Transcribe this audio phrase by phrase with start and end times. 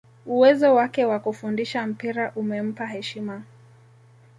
[0.25, 3.43] uwezo wake wa kufundisha mpira umempa heshima